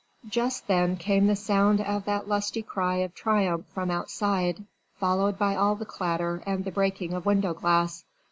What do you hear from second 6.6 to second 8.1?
the breaking of window glass.